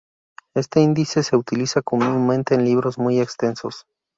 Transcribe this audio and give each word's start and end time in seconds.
Este 0.55 0.79
índice 0.81 1.21
se 1.21 1.35
utiliza 1.35 1.83
comúnmente 1.83 2.55
en 2.55 2.65
libros 2.65 2.97
muy 2.97 3.19
extensos. 3.19 3.85